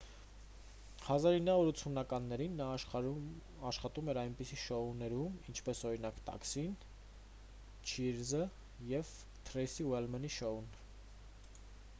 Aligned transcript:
1980-ականներին 1.15 2.55
նա 2.61 2.69
աշխատում 3.71 4.09
էր 4.13 4.19
այնպիսի 4.23 4.57
շոուներում 4.63 5.37
ինչպես 5.53 5.83
օրինակ 5.91 6.17
տաքսին 6.31 6.73
չիըրզը 7.91 8.43
և 8.95 9.15
թրեյսի 9.51 9.89
ուլմենի 9.93 10.33
շոուն 10.41 10.73